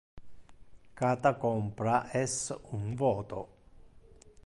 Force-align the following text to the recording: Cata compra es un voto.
Cata 1.01 1.35
compra 1.45 1.99
es 2.23 2.39
un 2.71 2.95
voto. 2.95 3.47